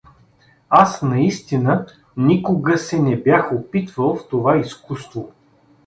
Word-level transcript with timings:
Аз 0.69 1.01
наистина 1.01 1.85
никога 2.17 2.77
се 2.77 2.99
не 3.01 3.17
бях 3.21 3.51
опитвал 3.53 4.15
в 4.15 4.27
това 4.29 4.57
изкуство. 4.59 5.31